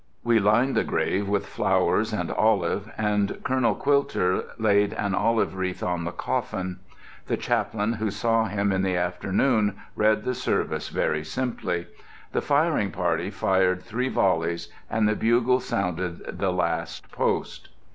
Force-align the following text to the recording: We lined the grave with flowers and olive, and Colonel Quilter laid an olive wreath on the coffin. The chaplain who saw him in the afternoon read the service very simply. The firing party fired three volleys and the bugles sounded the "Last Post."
We 0.23 0.39
lined 0.39 0.75
the 0.75 0.83
grave 0.83 1.29
with 1.29 1.45
flowers 1.45 2.11
and 2.11 2.31
olive, 2.31 2.89
and 2.97 3.37
Colonel 3.43 3.75
Quilter 3.75 4.45
laid 4.57 4.93
an 4.93 5.13
olive 5.13 5.53
wreath 5.55 5.83
on 5.83 6.05
the 6.05 6.11
coffin. 6.11 6.79
The 7.27 7.37
chaplain 7.37 7.93
who 7.93 8.09
saw 8.09 8.45
him 8.45 8.71
in 8.71 8.81
the 8.81 8.97
afternoon 8.97 9.75
read 9.95 10.23
the 10.23 10.33
service 10.33 10.89
very 10.89 11.23
simply. 11.23 11.85
The 12.31 12.41
firing 12.41 12.89
party 12.89 13.29
fired 13.29 13.83
three 13.83 14.09
volleys 14.09 14.69
and 14.89 15.07
the 15.07 15.13
bugles 15.15 15.65
sounded 15.65 16.35
the 16.39 16.51
"Last 16.51 17.11
Post." 17.11 17.69